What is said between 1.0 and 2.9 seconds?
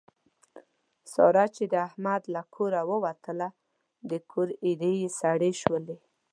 ساره چې د احمد له کوره